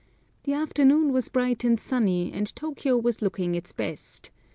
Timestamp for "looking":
3.21-3.53